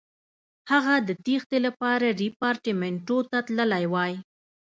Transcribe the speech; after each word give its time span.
هغه 0.71 0.95
د 1.07 1.09
تېښتې 1.25 1.57
لپاره 1.67 2.07
ریپارټیمنټو 2.21 3.17
ته 3.29 3.37
تللی 3.47 3.85
وای. 3.93 4.13